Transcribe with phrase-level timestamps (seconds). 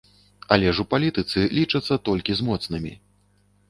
[0.55, 3.01] Але ж у палітыцы лічацца толькі з моцнымі.